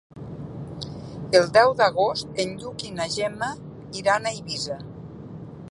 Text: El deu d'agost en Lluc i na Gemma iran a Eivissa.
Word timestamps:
El 1.39 1.45
deu 1.57 1.73
d'agost 1.81 2.41
en 2.45 2.57
Lluc 2.63 2.87
i 2.89 2.91
na 3.01 3.07
Gemma 3.17 3.53
iran 4.03 4.25
a 4.31 4.35
Eivissa. 4.39 4.79